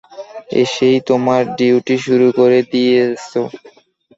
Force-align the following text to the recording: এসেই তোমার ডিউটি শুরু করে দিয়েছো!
এসেই 0.61 0.97
তোমার 1.09 1.41
ডিউটি 1.57 1.95
শুরু 2.05 2.27
করে 2.37 2.59
দিয়েছো! 2.71 3.41